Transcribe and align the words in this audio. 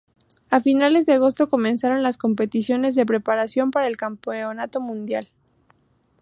A 0.49 0.59
finales 0.61 1.05
de 1.05 1.13
agosto 1.13 1.47
comenzaron 1.47 2.01
las 2.01 2.17
competiciones 2.17 2.95
de 2.95 3.05
preparación 3.05 3.69
para 3.69 3.85
el 3.85 3.97
Campeonato 3.97 4.81
Mundial. 4.81 5.29